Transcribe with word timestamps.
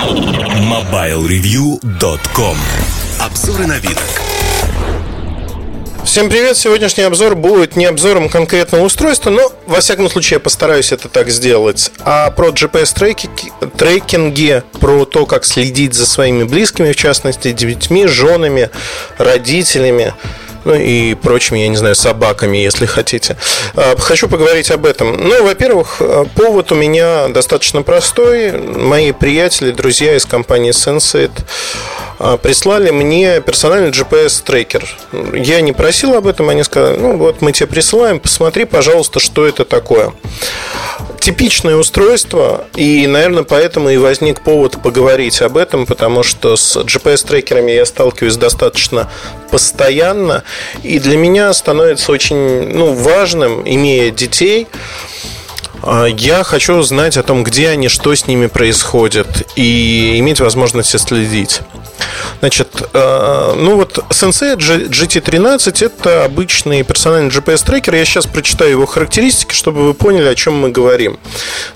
MobileReview.com 0.00 2.56
Обзоры 3.18 3.66
на 3.66 3.78
вид. 3.78 3.98
Всем 6.06 6.30
привет! 6.30 6.56
Сегодняшний 6.56 7.04
обзор 7.04 7.34
будет 7.34 7.76
не 7.76 7.84
обзором 7.84 8.30
конкретного 8.30 8.84
устройства, 8.84 9.28
но, 9.28 9.52
во 9.66 9.80
всяком 9.80 10.08
случае, 10.08 10.36
я 10.36 10.40
постараюсь 10.40 10.92
это 10.92 11.10
так 11.10 11.28
сделать, 11.28 11.92
а 12.00 12.30
про 12.30 12.48
GPS-трекинги, 12.48 14.62
про 14.80 15.04
то, 15.04 15.26
как 15.26 15.44
следить 15.44 15.92
за 15.92 16.06
своими 16.06 16.44
близкими, 16.44 16.92
в 16.92 16.96
частности, 16.96 17.52
детьми, 17.52 18.06
женами, 18.06 18.70
родителями, 19.18 20.14
ну 20.64 20.74
и 20.74 21.14
прочими, 21.14 21.58
я 21.58 21.68
не 21.68 21.76
знаю, 21.76 21.94
собаками, 21.94 22.58
если 22.58 22.86
хотите. 22.86 23.36
А, 23.74 23.96
хочу 23.98 24.28
поговорить 24.28 24.70
об 24.70 24.86
этом. 24.86 25.12
Ну, 25.12 25.44
во-первых, 25.44 25.96
а, 26.00 26.24
повод 26.34 26.72
у 26.72 26.74
меня 26.74 27.28
достаточно 27.28 27.82
простой. 27.82 28.52
Мои 28.52 29.12
приятели, 29.12 29.70
друзья 29.70 30.16
из 30.16 30.26
компании 30.26 30.72
Senseit 30.72 31.30
а, 31.38 32.09
прислали 32.42 32.90
мне 32.90 33.40
персональный 33.40 33.90
GPS-трекер. 33.90 34.84
Я 35.34 35.60
не 35.60 35.72
просил 35.72 36.14
об 36.14 36.26
этом, 36.26 36.48
они 36.48 36.62
сказали, 36.62 36.98
ну 36.98 37.16
вот 37.16 37.40
мы 37.40 37.52
тебе 37.52 37.66
присылаем, 37.66 38.20
посмотри, 38.20 38.64
пожалуйста, 38.64 39.20
что 39.20 39.46
это 39.46 39.64
такое 39.64 40.12
типичное 41.20 41.76
устройство, 41.76 42.64
и, 42.74 43.06
наверное, 43.06 43.42
поэтому 43.42 43.90
и 43.90 43.98
возник 43.98 44.40
повод 44.40 44.82
поговорить 44.82 45.42
об 45.42 45.56
этом, 45.56 45.86
потому 45.86 46.22
что 46.22 46.56
с 46.56 46.76
GPS-трекерами 46.76 47.70
я 47.70 47.84
сталкиваюсь 47.84 48.36
достаточно 48.36 49.10
постоянно, 49.50 50.44
и 50.82 50.98
для 50.98 51.16
меня 51.16 51.52
становится 51.52 52.10
очень 52.12 52.72
ну, 52.72 52.94
важным, 52.94 53.62
имея 53.68 54.10
детей, 54.10 54.66
а, 55.82 56.06
я 56.06 56.42
хочу 56.42 56.80
знать 56.82 57.16
о 57.16 57.22
том, 57.22 57.44
где 57.44 57.68
они, 57.68 57.88
что 57.88 58.14
с 58.14 58.26
ними 58.26 58.46
происходит, 58.46 59.48
и 59.56 60.18
иметь 60.18 60.40
возможность 60.40 60.98
следить. 60.98 61.60
Значит, 62.40 62.68
э, 62.92 63.54
ну 63.56 63.76
вот 63.76 63.98
Sensei 64.10 64.56
GT13 64.56 65.84
это 65.84 66.24
обычный 66.24 66.82
персональный 66.82 67.30
GPS-трекер. 67.30 67.94
Я 67.94 68.04
сейчас 68.04 68.26
прочитаю 68.26 68.70
его 68.70 68.86
характеристики, 68.86 69.54
чтобы 69.54 69.84
вы 69.84 69.94
поняли, 69.94 70.28
о 70.28 70.34
чем 70.34 70.54
мы 70.54 70.70
говорим. 70.70 71.18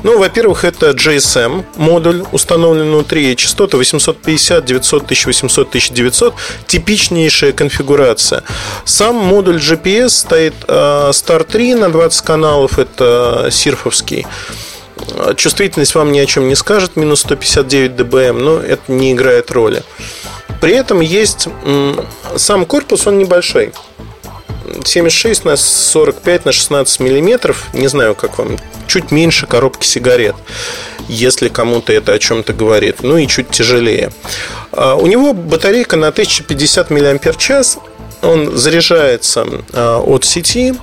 Ну, 0.02 0.18
во-первых, 0.18 0.64
это 0.64 0.90
GSM 0.90 1.64
модуль, 1.76 2.24
установленный 2.32 2.90
внутри, 2.90 3.36
частота 3.36 3.76
850, 3.76 4.64
900, 4.64 5.02
1800, 5.04 5.68
1900, 5.68 6.34
типичнейшая 6.66 7.52
конфигурация. 7.52 8.42
Сам 8.84 9.16
модуль 9.16 9.56
GPS 9.56 10.10
стоит 10.10 10.54
э, 10.66 11.10
Star 11.10 11.44
3 11.44 11.74
на 11.74 11.90
20 11.90 12.24
каналов, 12.24 12.78
это 12.78 13.48
сирфовский. 13.50 14.26
Чувствительность 15.36 15.94
вам 15.94 16.12
ни 16.12 16.18
о 16.18 16.26
чем 16.26 16.48
не 16.48 16.54
скажет, 16.54 16.96
минус 16.96 17.20
159 17.20 17.92
dBm, 17.92 18.32
но 18.32 18.58
это 18.58 18.92
не 18.92 19.12
играет 19.12 19.50
роли. 19.50 19.82
При 20.60 20.74
этом 20.74 21.00
есть 21.00 21.48
сам 22.36 22.64
корпус, 22.64 23.06
он 23.06 23.18
небольшой. 23.18 23.72
76 24.84 25.44
на 25.44 25.56
45 25.56 26.46
на 26.46 26.52
16 26.52 27.00
миллиметров. 27.00 27.66
Не 27.72 27.88
знаю, 27.88 28.14
как 28.14 28.38
вам. 28.38 28.58
Чуть 28.86 29.10
меньше 29.10 29.46
коробки 29.46 29.86
сигарет 29.86 30.36
если 31.08 31.48
кому-то 31.48 31.92
это 31.92 32.12
о 32.12 32.18
чем-то 32.18 32.52
говорит. 32.52 33.02
Ну 33.02 33.16
и 33.16 33.26
чуть 33.26 33.50
тяжелее. 33.50 34.12
А, 34.72 34.94
у 34.94 35.06
него 35.06 35.32
батарейка 35.32 35.96
на 35.96 36.08
1050 36.08 36.90
мАч. 36.90 37.78
Он 38.24 38.56
заряжается 38.56 39.46
а, 39.72 40.00
от 40.00 40.24
сети 40.24 40.74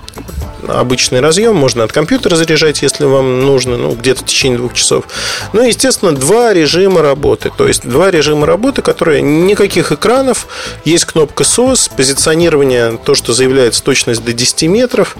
обычный 0.67 1.21
разъем, 1.21 1.55
можно 1.55 1.83
от 1.83 1.91
компьютера 1.91 2.35
заряжать, 2.35 2.81
если 2.81 3.05
вам 3.05 3.41
нужно, 3.41 3.77
ну, 3.77 3.93
где-то 3.93 4.21
в 4.21 4.25
течение 4.25 4.57
двух 4.57 4.73
часов. 4.73 5.05
Ну 5.53 5.63
естественно, 5.63 6.11
два 6.11 6.53
режима 6.53 7.01
работы. 7.01 7.51
То 7.55 7.67
есть, 7.67 7.87
два 7.87 8.11
режима 8.11 8.45
работы, 8.45 8.81
которые 8.81 9.21
никаких 9.21 9.91
экранов, 9.91 10.47
есть 10.85 11.05
кнопка 11.05 11.43
SOS, 11.43 11.91
позиционирование, 11.95 12.99
то, 13.03 13.15
что 13.15 13.33
заявляется 13.33 13.83
точность 13.83 14.23
до 14.23 14.33
10 14.33 14.63
метров, 14.63 15.17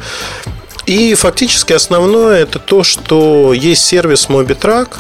и 0.85 1.13
фактически 1.13 1.74
основное 1.74 2.41
это 2.41 2.59
то, 2.59 2.84
что 2.84 3.53
есть 3.53 3.85
сервис 3.85 4.28
MobiTrack, 4.29 4.97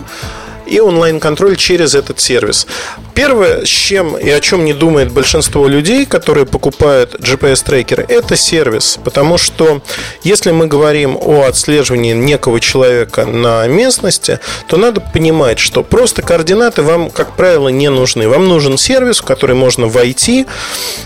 и 0.67 0.79
онлайн-контроль 0.79 1.57
через 1.57 1.95
этот 1.95 2.19
сервис. 2.19 2.65
Первое, 3.13 3.65
с 3.65 3.69
чем 3.69 4.17
и 4.17 4.29
о 4.29 4.39
чем 4.39 4.65
не 4.65 4.73
думает 4.73 5.11
большинство 5.11 5.67
людей, 5.67 6.05
которые 6.05 6.45
покупают 6.45 7.15
GPS-трекеры, 7.15 8.05
это 8.07 8.35
сервис. 8.35 8.99
Потому 9.03 9.37
что 9.37 9.81
если 10.23 10.51
мы 10.51 10.67
говорим 10.67 11.17
о 11.19 11.43
отслеживании 11.43 12.13
некого 12.13 12.59
человека 12.59 13.25
на 13.25 13.67
местности, 13.67 14.39
то 14.67 14.77
надо 14.77 15.01
понимать, 15.01 15.59
что 15.59 15.83
просто 15.83 16.21
координаты 16.21 16.81
вам, 16.81 17.09
как 17.09 17.35
правило, 17.35 17.69
не 17.69 17.89
нужны. 17.89 18.27
Вам 18.27 18.47
нужен 18.47 18.77
сервис, 18.77 19.19
в 19.19 19.25
который 19.25 19.55
можно 19.55 19.87
войти 19.87 20.45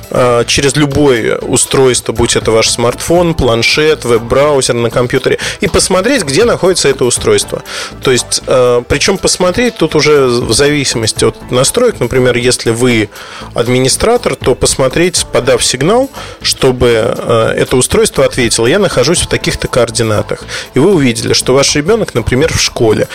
э, 0.09 0.44
через 0.47 0.75
любое 0.75 1.38
устройство, 1.38 2.13
будь 2.13 2.35
это 2.35 2.51
ваш 2.51 2.69
смартфон, 2.69 3.33
планшет, 3.33 4.05
веб-браузер 4.05 4.75
на 4.75 4.89
компьютере, 4.89 5.39
и 5.61 5.67
посмотреть, 5.67 6.23
где 6.23 6.45
находится 6.45 6.89
это 6.89 7.05
устройство. 7.05 7.63
То 8.03 8.11
есть, 8.11 8.41
э, 8.47 8.83
причем 8.88 9.17
посмотреть 9.17 9.55
смотреть 9.55 9.77
тут 9.77 9.95
уже 9.95 10.25
в 10.25 10.53
зависимости 10.53 11.23
от 11.23 11.51
настроек. 11.51 11.94
Например, 12.00 12.35
если 12.35 12.72
вы 12.72 13.09
администратор, 13.53 14.35
то 14.35 14.56
посмотреть, 14.56 15.25
подав 15.31 15.63
сигнал, 15.63 16.09
чтобы 16.41 17.16
э, 17.17 17.53
это 17.57 17.78
устройство 17.78 18.25
ответило, 18.25 18.67
я 18.67 18.79
нахожусь 18.79 19.22
в 19.22 19.28
таких-то 19.28 19.67
координатах. 19.67 20.44
И 20.73 20.79
вы 20.79 20.94
увидели, 20.94 21.33
что 21.33 21.53
ваш 21.53 21.75
ребенок, 21.75 22.13
например, 22.13 22.53
в 22.53 22.61
школе. 22.61 23.07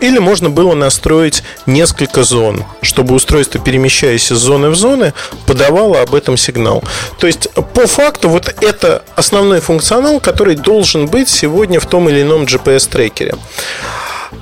Или 0.00 0.18
можно 0.18 0.50
было 0.50 0.74
настроить 0.74 1.42
несколько 1.66 2.22
зон, 2.22 2.64
чтобы 2.82 3.14
устройство, 3.14 3.60
перемещаясь 3.60 4.30
из 4.30 4.38
зоны 4.38 4.70
в 4.70 4.76
зоны, 4.76 5.12
подавало 5.46 6.00
об 6.00 6.14
этом 6.14 6.36
сигнал. 6.36 6.82
То 7.18 7.26
есть, 7.26 7.48
по 7.74 7.86
факту, 7.86 8.28
вот 8.28 8.54
это 8.60 9.02
основной 9.14 9.60
функционал, 9.60 10.20
который 10.20 10.56
должен 10.56 11.06
быть 11.06 11.28
сегодня 11.28 11.80
в 11.80 11.86
том 11.86 12.08
или 12.08 12.22
ином 12.22 12.44
GPS-трекере. 12.44 13.36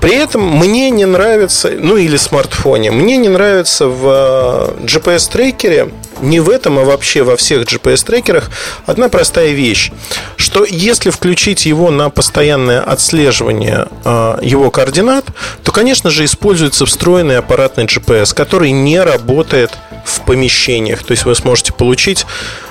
При 0.01 0.15
этом 0.15 0.43
мне 0.43 0.91
не 0.91 1.05
нравится, 1.05 1.73
ну 1.79 1.97
или 1.97 2.17
смартфоне, 2.17 2.91
мне 2.91 3.17
не 3.17 3.29
нравится 3.29 3.87
в 3.87 4.77
э, 4.79 4.85
GPS-трекере, 4.85 5.93
не 6.21 6.41
в 6.41 6.49
этом, 6.49 6.79
а 6.79 6.85
вообще 6.85 7.23
во 7.23 7.37
всех 7.37 7.63
GPS-трекерах, 7.63 8.51
одна 8.87 9.09
простая 9.09 9.51
вещь, 9.53 9.91
что 10.37 10.65
если 10.65 11.11
включить 11.11 11.67
его 11.67 11.91
на 11.91 12.11
постоянное 12.11 12.81
отслеживание 12.81 13.89
э, 14.05 14.39
его 14.43 14.71
координат, 14.71 15.27
то, 15.63 15.73
конечно 15.73 16.11
же, 16.11 16.25
используется 16.25 16.87
встроенный 16.87 17.39
аппаратный 17.39 17.85
GPS, 17.85 18.35
который 18.35 18.71
не 18.71 19.01
работает 19.01 19.73
в 20.05 20.21
помещениях. 20.23 21.03
То 21.03 21.13
есть 21.13 21.25
вы 21.25 21.35
сможете 21.35 21.73
получить 21.73 22.27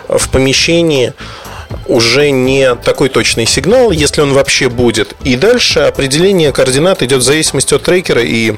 в 0.07 0.29
помещении 0.29 1.13
уже 1.87 2.31
не 2.31 2.75
такой 2.75 3.09
точный 3.09 3.45
сигнал, 3.45 3.91
если 3.91 4.21
он 4.21 4.33
вообще 4.33 4.69
будет. 4.69 5.15
И 5.23 5.35
дальше 5.35 5.81
определение 5.81 6.51
координат 6.51 7.03
идет 7.03 7.19
в 7.19 7.23
зависимости 7.23 7.73
от 7.73 7.83
трекера 7.83 8.21
и 8.23 8.53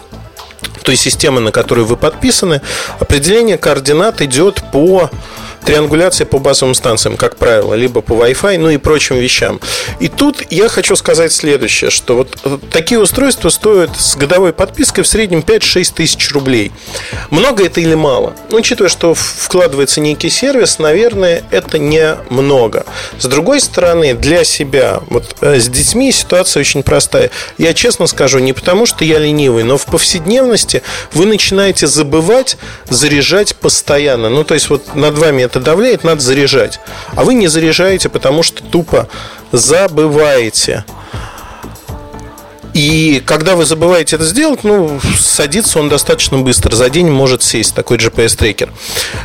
той 0.84 0.96
системы, 0.96 1.42
на 1.42 1.52
которую 1.52 1.86
вы 1.86 1.98
подписаны. 1.98 2.62
Определение 3.00 3.58
координат 3.58 4.22
идет 4.22 4.64
по 4.72 5.10
триангуляция 5.66 6.26
по 6.26 6.40
базовым 6.40 6.76
станциям, 6.76 7.18
как 7.18 7.38
правило, 7.38 7.74
либо 7.74 8.02
по 8.02 8.14
Wi-Fi, 8.14 8.58
ну 8.58 8.70
и 8.70 8.78
прочим 8.78 9.18
вещам. 9.18 9.60
И 10.00 10.08
тут 10.08 10.44
я 10.50 10.70
хочу 10.70 10.96
сказать 10.96 11.32
следующее, 11.32 11.90
что 11.90 12.16
вот 12.16 12.38
такие 12.70 13.00
устройства 13.00 13.50
стоят 13.50 14.00
с 14.00 14.16
годовой 14.16 14.54
подпиской 14.54 15.04
в 15.04 15.08
среднем 15.08 15.40
5-6 15.40 15.94
тысяч 15.96 16.32
рублей. 16.32 16.72
Много 17.30 17.66
это 17.66 17.82
или 17.82 17.96
мало? 17.96 18.34
Ну, 18.50 18.58
учитывая, 18.58 18.90
что 18.90 19.14
вкладывается 19.14 20.02
некий 20.02 20.30
сервис, 20.30 20.80
наверное, 20.80 21.44
это 21.52 21.80
не 21.80 22.18
много. 22.30 22.86
С 23.18 23.26
другой 23.26 23.60
стороны, 23.60 24.14
для 24.14 24.44
себя, 24.44 25.02
вот 25.08 25.36
э, 25.42 25.60
с 25.60 25.68
детьми 25.68 26.12
ситуация 26.12 26.62
очень 26.62 26.84
простая. 26.84 27.32
Я 27.58 27.74
честно 27.74 28.08
скажу, 28.08 28.40
не 28.40 28.54
потому 28.54 28.86
что 28.86 29.04
я 29.04 29.20
ленивый, 29.20 29.64
но 29.64 29.78
в 29.78 29.86
повседневности 29.86 30.84
вы 31.14 31.26
начинаете 31.26 31.88
забывать 31.88 32.58
заряжать 32.90 33.56
постоянно. 33.56 34.30
Ну, 34.30 34.44
то 34.44 34.54
есть 34.54 34.70
вот 34.70 34.96
над 34.96 35.18
вами 35.18 35.44
это 35.44 35.55
это 35.56 35.64
давляет, 35.64 36.04
надо 36.04 36.22
заряжать. 36.22 36.82
А 37.16 37.24
вы 37.24 37.34
не 37.34 37.48
заряжаете, 37.48 38.10
потому 38.10 38.44
что 38.44 38.62
тупо 38.62 39.08
забываете. 39.54 40.84
И 42.74 43.24
когда 43.26 43.56
вы 43.56 43.64
забываете 43.64 44.18
это 44.18 44.26
сделать, 44.26 44.66
ну, 44.66 45.00
садится 45.18 45.80
он 45.80 45.88
достаточно 45.88 46.40
быстро. 46.40 46.76
За 46.76 46.90
день 46.90 47.10
может 47.10 47.42
сесть 47.42 47.74
такой 47.74 47.96
GPS-трекер. 47.96 48.70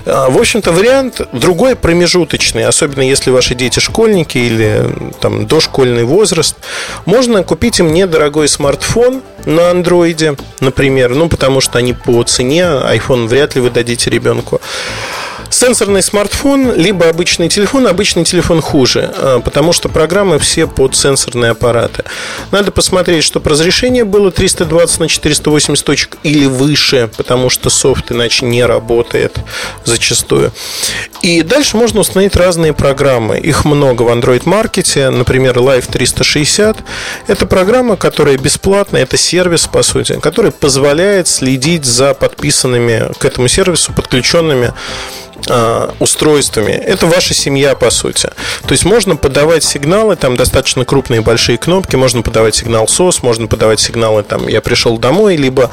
А, 0.06 0.30
в 0.30 0.38
общем-то, 0.38 0.70
вариант 0.70 1.20
другой 1.32 1.74
промежуточный, 1.74 2.64
особенно 2.64 3.02
если 3.02 3.32
ваши 3.32 3.56
дети 3.56 3.80
школьники 3.80 4.38
или 4.38 4.88
там 5.20 5.48
дошкольный 5.48 6.04
возраст. 6.04 6.54
Можно 7.06 7.42
купить 7.42 7.80
им 7.80 7.92
недорогой 7.92 8.46
смартфон 8.46 9.20
на 9.46 9.70
андроиде, 9.70 10.36
например, 10.60 11.16
ну, 11.16 11.28
потому 11.28 11.60
что 11.60 11.78
они 11.78 11.92
по 11.92 12.22
цене, 12.22 12.62
iPhone 12.62 13.26
вряд 13.26 13.56
ли 13.56 13.60
вы 13.60 13.70
дадите 13.70 14.10
ребенку. 14.10 14.60
Сенсорный 15.50 16.00
смартфон, 16.02 16.76
либо 16.76 17.08
обычный 17.08 17.48
телефон. 17.48 17.88
Обычный 17.88 18.24
телефон 18.24 18.60
хуже, 18.60 19.12
а, 19.16 19.40
потому 19.40 19.72
что 19.72 19.88
программы 19.88 20.38
все 20.38 20.68
под 20.68 20.94
сенсорные 20.94 21.50
аппараты. 21.50 22.04
Надо 22.52 22.70
посмотреть, 22.70 23.24
чтобы 23.24 23.50
разрешение 23.50 24.04
было 24.04 24.30
320 24.30 25.00
на 25.00 25.08
480 25.08 25.84
точек 25.84 26.18
или 26.22 26.46
выше, 26.46 27.10
потому 27.16 27.50
что 27.50 27.68
софт 27.68 28.12
иначе 28.12 28.46
не 28.46 28.64
работает 28.64 29.38
зачастую. 29.84 30.52
И 31.22 31.42
дальше 31.42 31.76
можно 31.76 32.00
установить 32.00 32.36
разные 32.36 32.72
программы. 32.72 33.38
Их 33.38 33.64
много 33.64 34.02
в 34.02 34.08
Android-маркете. 34.08 35.10
Например, 35.10 35.58
Live 35.58 35.90
360. 35.90 36.78
Это 37.26 37.46
программа, 37.46 37.96
которая 37.96 38.38
бесплатная. 38.38 39.02
Это 39.02 39.16
сервис, 39.16 39.66
по 39.66 39.82
сути, 39.82 40.18
который 40.20 40.52
позволяет 40.52 41.26
следить 41.26 41.84
за 41.84 42.14
подписанными 42.14 43.12
к 43.18 43.24
этому 43.24 43.48
сервису 43.48 43.92
подключенными 43.92 44.72
устройствами. 45.98 46.72
Это 46.72 47.06
ваша 47.06 47.34
семья, 47.34 47.74
по 47.74 47.90
сути. 47.90 48.30
То 48.66 48.72
есть 48.72 48.84
можно 48.84 49.16
подавать 49.16 49.64
сигналы, 49.64 50.16
там 50.16 50.36
достаточно 50.36 50.84
крупные 50.84 51.20
большие 51.20 51.58
кнопки, 51.58 51.96
можно 51.96 52.22
подавать 52.22 52.54
сигнал 52.54 52.84
SOS, 52.84 53.18
можно 53.22 53.46
подавать 53.46 53.80
сигналы, 53.80 54.22
там, 54.22 54.48
я 54.48 54.60
пришел 54.60 54.98
домой, 54.98 55.36
либо 55.36 55.70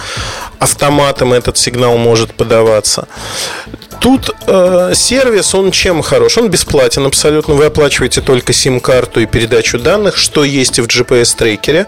автоматом 0.60 1.34
этот 1.34 1.58
сигнал 1.58 1.98
может 1.98 2.34
подаваться. 2.34 3.08
Тут 4.00 4.36
э, 4.46 4.92
сервис, 4.96 5.56
он 5.56 5.72
чем 5.72 6.02
хорош? 6.02 6.38
Он 6.38 6.50
бесплатен 6.50 7.06
абсолютно. 7.06 7.56
Вы 7.56 7.66
оплачиваете 7.66 8.22
только 8.22 8.54
сим-карту 8.54 9.22
и 9.22 9.26
передачу 9.26 9.80
данных, 9.80 10.18
что 10.18 10.44
есть 10.44 10.78
и 10.78 10.82
в 10.82 10.88
GPS-трекере. 10.88 11.88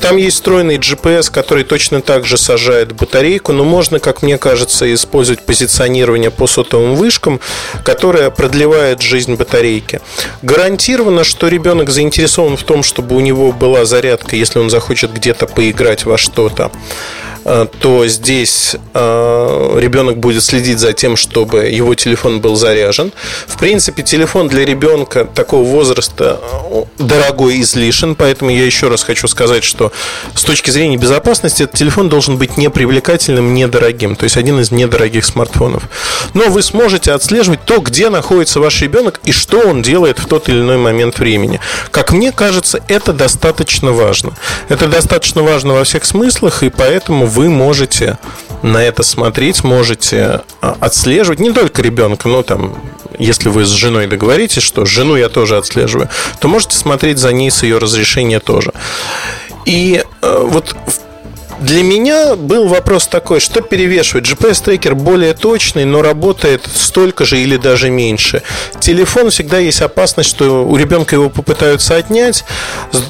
Там 0.00 0.16
есть 0.16 0.36
встроенный 0.36 0.78
GPS, 0.78 1.30
который 1.30 1.64
точно 1.64 2.00
так 2.00 2.26
же 2.26 2.36
сажает 2.36 2.92
батарейку, 2.92 3.52
но 3.52 3.64
можно, 3.64 4.00
как 4.00 4.22
мне 4.22 4.38
кажется, 4.38 4.92
использовать 4.92 5.42
позиционирование 5.42 6.30
по 6.30 6.46
сотовым 6.46 6.96
вышкам, 6.96 7.40
которое 7.84 8.30
продлевает 8.30 9.00
жизнь 9.00 9.34
батарейки. 9.34 10.00
Гарантированно, 10.42 11.24
что 11.24 11.48
ребенок 11.48 11.90
заинтересован 11.90 12.56
в 12.56 12.64
том, 12.64 12.82
чтобы 12.82 13.16
у 13.16 13.20
него 13.20 13.52
была 13.52 13.84
зарядка, 13.84 14.36
если 14.36 14.58
он 14.58 14.70
захочет 14.70 15.12
где-то 15.12 15.46
поиграть 15.46 16.04
во 16.04 16.18
что-то. 16.18 16.70
Э, 17.44 17.66
то 17.80 18.06
здесь 18.06 18.76
э, 18.94 19.78
ребенок 19.78 20.16
будет 20.16 20.42
следить 20.42 20.78
за 20.78 20.92
тем, 20.92 21.16
чтобы 21.16 21.66
его 21.66 21.94
телефон 21.94 22.40
был 22.40 22.56
заряжен. 22.56 23.12
В 23.46 23.58
принципе, 23.58 24.02
телефон 24.02 24.48
для 24.48 24.64
ребенка 24.64 25.26
такого 25.26 25.64
возраста 25.64 26.40
э, 26.70 26.84
дорогой 26.98 27.60
излишен, 27.60 28.14
поэтому 28.14 28.50
я 28.50 28.64
еще 28.64 28.88
раз 28.88 29.02
хочу 29.02 29.28
сказать, 29.28 29.62
что 29.62 29.92
с 30.34 30.42
точки 30.42 30.70
зрения 30.70 30.96
безопасности 30.96 31.64
этот 31.64 31.76
телефон 31.76 32.08
должен 32.08 32.38
быть 32.38 32.56
непривлекательным, 32.56 33.52
недорогим, 33.52 34.16
то 34.16 34.24
есть 34.24 34.36
один 34.36 34.60
из 34.60 34.70
недорогих 34.70 35.24
смартфонов. 35.24 35.84
Но 36.32 36.48
вы 36.48 36.62
сможете 36.62 37.12
отслеживать 37.12 37.64
то, 37.64 37.78
где 37.80 38.08
находится 38.08 38.58
ваш 38.58 38.80
ребенок 38.80 39.20
и 39.24 39.32
что 39.32 39.58
он 39.58 39.82
делает 39.82 40.18
в 40.18 40.26
тот 40.26 40.48
или 40.48 40.60
иной 40.60 40.78
момент 40.78 41.18
времени. 41.18 41.60
Как 41.90 42.12
мне 42.12 42.32
кажется, 42.32 42.80
это 42.88 43.12
достаточно 43.12 43.92
важно. 43.92 44.32
Это 44.68 44.86
достаточно 44.86 45.42
важно 45.42 45.74
во 45.74 45.84
всех 45.84 46.06
смыслах, 46.06 46.62
и 46.62 46.70
поэтому 46.70 47.26
вы 47.34 47.50
можете 47.50 48.18
на 48.62 48.78
это 48.78 49.02
смотреть, 49.02 49.64
можете 49.64 50.42
а, 50.60 50.76
отслеживать 50.80 51.40
не 51.40 51.52
только 51.52 51.82
ребенка, 51.82 52.28
но 52.28 52.42
там, 52.42 52.76
если 53.18 53.48
вы 53.48 53.64
с 53.64 53.70
женой 53.70 54.06
договоритесь, 54.06 54.62
что 54.62 54.86
жену 54.86 55.16
я 55.16 55.28
тоже 55.28 55.56
отслеживаю, 55.56 56.08
то 56.38 56.48
можете 56.48 56.76
смотреть 56.76 57.18
за 57.18 57.32
ней 57.32 57.50
с 57.50 57.64
ее 57.64 57.78
разрешения 57.78 58.38
тоже. 58.38 58.72
И 59.66 60.04
э, 60.22 60.38
вот 60.42 60.76
в 60.86 61.00
для 61.60 61.82
меня 61.82 62.34
был 62.36 62.66
вопрос 62.68 63.06
такой, 63.06 63.40
что 63.40 63.60
перевешивает? 63.60 64.26
GPS-трекер 64.26 64.94
более 64.94 65.34
точный, 65.34 65.84
но 65.84 66.02
работает 66.02 66.68
столько 66.74 67.24
же 67.24 67.38
или 67.38 67.56
даже 67.56 67.90
меньше. 67.90 68.42
Телефон 68.80 69.30
всегда 69.30 69.58
есть 69.58 69.80
опасность, 69.80 70.30
что 70.30 70.66
у 70.66 70.76
ребенка 70.76 71.14
его 71.14 71.30
попытаются 71.30 71.96
отнять. 71.96 72.44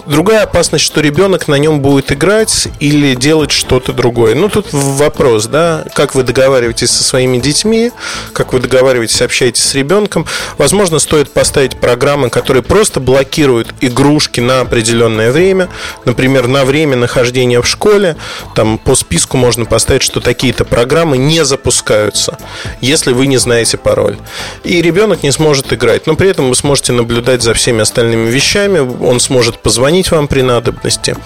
Другая 0.06 0.42
опасность, 0.42 0.84
что 0.84 1.00
ребенок 1.00 1.48
на 1.48 1.56
нем 1.56 1.80
будет 1.80 2.12
играть 2.12 2.68
или 2.80 3.14
делать 3.14 3.50
что-то 3.50 3.92
другое. 3.92 4.34
Ну, 4.34 4.48
тут 4.48 4.66
вопрос, 4.72 5.46
да, 5.46 5.84
как 5.94 6.14
вы 6.14 6.22
договариваетесь 6.22 6.90
со 6.90 7.02
своими 7.02 7.38
детьми, 7.38 7.92
как 8.32 8.52
вы 8.52 8.60
договариваетесь, 8.60 9.22
общаетесь 9.22 9.64
с 9.64 9.74
ребенком. 9.74 10.26
Возможно, 10.58 10.98
стоит 10.98 11.32
поставить 11.32 11.78
программы, 11.78 12.30
которые 12.30 12.62
просто 12.62 13.00
блокируют 13.00 13.74
игрушки 13.80 14.40
на 14.40 14.60
определенное 14.60 15.32
время. 15.32 15.68
Например, 16.04 16.46
на 16.46 16.64
время 16.64 16.96
нахождения 16.96 17.60
в 17.60 17.66
школе 17.66 18.16
там 18.54 18.78
по 18.78 18.94
списку 18.94 19.36
можно 19.36 19.64
поставить, 19.64 20.02
что 20.02 20.20
такие-то 20.20 20.64
программы 20.64 21.18
не 21.18 21.44
запускаются, 21.44 22.38
если 22.80 23.12
вы 23.12 23.26
не 23.26 23.36
знаете 23.36 23.76
пароль. 23.76 24.16
И 24.62 24.80
ребенок 24.82 25.22
не 25.22 25.32
сможет 25.32 25.72
играть. 25.72 26.06
Но 26.06 26.14
при 26.14 26.30
этом 26.30 26.48
вы 26.48 26.54
сможете 26.54 26.92
наблюдать 26.92 27.42
за 27.42 27.54
всеми 27.54 27.80
остальными 27.82 28.30
вещами, 28.30 28.78
он 28.78 29.20
сможет 29.20 29.58
позвонить 29.58 30.10
вам 30.10 30.28
при 30.28 30.42
надобности. 30.42 31.16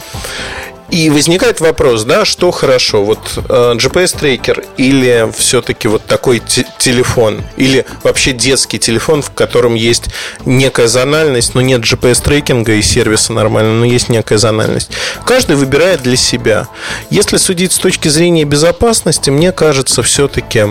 И 0.90 1.10
возникает 1.10 1.60
вопрос, 1.60 2.04
да, 2.04 2.24
что 2.24 2.50
хорошо, 2.50 3.04
вот 3.04 3.18
э, 3.36 3.74
GPS-трекер 3.74 4.64
или 4.78 5.30
все-таки 5.36 5.86
вот 5.86 6.04
такой 6.06 6.40
телефон, 6.78 7.42
или 7.56 7.84
вообще 8.02 8.32
детский 8.32 8.78
телефон, 8.78 9.20
в 9.20 9.30
котором 9.30 9.74
есть 9.74 10.04
некая 10.46 10.88
зональность, 10.88 11.54
но 11.54 11.60
нет 11.60 11.82
GPS-трекинга 11.82 12.72
и 12.72 12.82
сервиса 12.82 13.34
нормально, 13.34 13.74
но 13.74 13.84
есть 13.84 14.08
некая 14.08 14.38
зональность. 14.38 14.90
Каждый 15.26 15.56
выбирает 15.56 16.02
для 16.02 16.16
себя. 16.16 16.68
Если 17.10 17.36
судить 17.36 17.72
с 17.72 17.78
точки 17.78 18.08
зрения 18.08 18.44
безопасности, 18.44 19.28
мне 19.28 19.52
кажется, 19.52 20.02
все-таки 20.02 20.64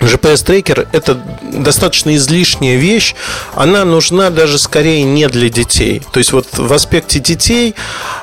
GPS-трекер– 0.00 0.88
это 0.92 1.18
достаточно 1.42 2.14
излишняя 2.16 2.76
вещь. 2.76 3.14
Она 3.54 3.84
нужна 3.84 4.30
даже 4.30 4.58
скорее 4.58 5.02
не 5.02 5.28
для 5.28 5.48
детей. 5.48 6.02
То 6.12 6.18
есть 6.18 6.32
вот 6.32 6.46
в 6.56 6.72
аспекте 6.72 7.18
детей 7.18 7.74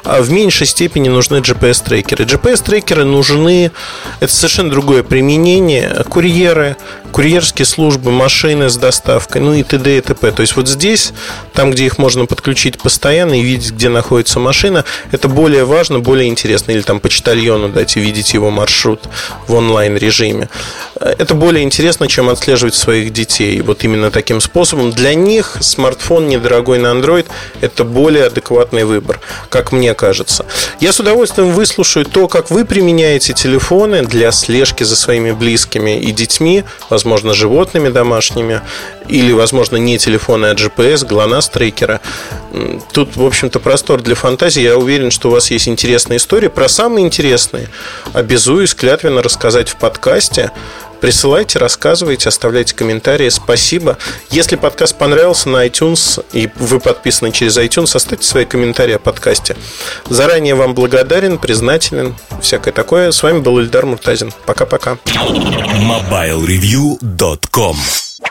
а, 0.03 0.21
в 0.21 0.31
меньшей 0.31 0.67
степени 0.67 1.09
нужны 1.09 1.37
GPS-трекеры. 1.37 2.25
GPS-трекеры 2.25 3.03
нужны, 3.03 3.71
это 4.19 4.31
совершенно 4.31 4.69
другое 4.69 5.03
применение. 5.03 6.03
Курьеры, 6.09 6.77
курьерские 7.13 7.65
службы, 7.65 8.11
машины 8.11 8.69
с 8.69 8.75
доставкой, 8.75 9.41
ну 9.41 9.53
и 9.53 9.63
т.д. 9.63 9.97
и 9.97 10.01
т.п. 10.01 10.31
То 10.31 10.41
есть 10.41 10.55
вот 10.55 10.67
здесь, 10.67 11.13
там, 11.53 11.71
где 11.71 11.85
их 11.85 11.99
можно 11.99 12.25
подключить 12.25 12.79
постоянно 12.79 13.39
и 13.39 13.43
видеть, 13.43 13.71
где 13.71 13.87
находится 13.87 14.39
машина, 14.39 14.83
это 15.11 15.29
более 15.29 15.63
важно, 15.63 15.99
более 15.99 16.27
интересно. 16.27 16.71
Или 16.71 16.81
там 16.81 16.99
почтальону 16.99 17.69
дать 17.69 17.95
и 17.95 17.99
видеть 17.99 18.33
его 18.33 18.49
маршрут 18.49 19.01
в 19.47 19.53
онлайн-режиме. 19.53 20.49
Это 20.99 21.35
более 21.35 21.63
интересно, 21.63 22.07
чем 22.07 22.29
отслеживать 22.29 22.73
своих 22.73 23.13
детей. 23.13 23.61
Вот 23.61 23.83
именно 23.83 24.09
таким 24.09 24.41
способом. 24.41 24.91
Для 24.91 25.13
них 25.13 25.57
смартфон 25.59 26.27
недорогой 26.27 26.79
на 26.79 26.87
Android– 26.87 27.27
это 27.61 27.83
более 27.83 28.25
адекватный 28.25 28.85
выбор, 28.85 29.19
как 29.49 29.71
мне 29.71 29.93
кажется. 29.93 30.47
Я 30.79 30.91
с 30.91 30.99
удовольствием 30.99 31.51
выслушаю 31.51 32.05
то, 32.05 32.27
как 32.27 32.49
вы 32.49 32.65
применяете 32.65 33.33
телефоны 33.33 34.01
для 34.01 34.31
слежки 34.31 34.83
за 34.83 34.95
своими 34.95 35.31
близкими 35.31 35.99
и 35.99 36.11
детьми, 36.11 36.63
возможно, 36.89 37.02
животными 37.33 37.89
домашними, 37.89 38.61
или, 39.07 39.31
возможно, 39.31 39.77
не 39.77 39.97
телефоны, 39.97 40.47
а 40.47 40.53
GPS, 40.53 41.07
GLONASS 41.07 41.51
трекера. 41.51 42.01
Тут, 42.91 43.15
в 43.15 43.25
общем-то, 43.25 43.59
простор 43.59 44.01
для 44.01 44.15
фантазии. 44.15 44.61
Я 44.61 44.77
уверен, 44.77 45.11
что 45.11 45.29
у 45.29 45.31
вас 45.31 45.51
есть 45.51 45.67
интересные 45.67 46.17
истории. 46.17 46.47
Про 46.47 46.67
самые 46.69 47.05
интересные 47.05 47.69
обязуюсь 48.13 48.73
клятвенно 48.73 49.21
рассказать 49.21 49.69
в 49.69 49.75
подкасте. 49.75 50.51
Присылайте, 51.03 51.59
рассказывайте, 51.59 52.29
оставляйте 52.29 52.73
комментарии. 52.73 53.27
Спасибо. 53.27 53.97
Если 54.29 54.55
подкаст 54.55 54.97
понравился 54.97 55.49
на 55.49 55.67
iTunes 55.67 56.23
и 56.31 56.49
вы 56.55 56.79
подписаны 56.79 57.33
через 57.33 57.57
iTunes, 57.57 57.93
оставьте 57.93 58.25
свои 58.25 58.45
комментарии 58.45 58.93
о 58.93 58.99
подкасте. 58.99 59.57
Заранее 60.07 60.55
вам 60.55 60.73
благодарен, 60.73 61.39
признателен, 61.39 62.15
всякое 62.41 62.71
такое. 62.71 63.11
С 63.11 63.21
вами 63.21 63.39
был 63.39 63.59
Ильдар 63.59 63.85
Муртазин. 63.85 64.31
Пока-пока. 64.45 64.97
MobileReview.com 65.03 67.75